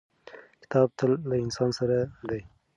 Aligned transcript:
کتاب 0.61 0.89
تل 0.97 1.11
له 1.29 1.35
انسان 1.45 1.69
سره 1.79 1.95
دی. 2.29 2.41